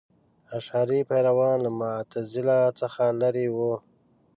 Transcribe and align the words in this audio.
اشعري 0.57 0.99
پیروان 1.09 1.57
له 1.65 1.71
معتزله 1.79 2.59
څخه 2.79 3.03
لرې 3.21 3.47
وو. 3.55 3.73